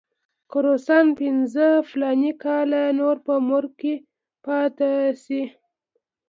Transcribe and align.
که 0.49 0.57
روسان 0.65 1.05
پنځه 1.19 1.67
فلاني 1.89 2.31
کاله 2.43 2.83
نور 2.99 3.15
په 3.25 3.33
مرو 3.47 3.69
کې 3.79 3.93
پاتې 4.45 4.91
شي. 5.23 5.41